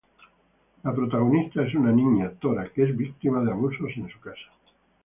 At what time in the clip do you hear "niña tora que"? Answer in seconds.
1.91-2.85